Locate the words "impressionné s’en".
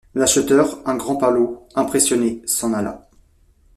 1.75-2.73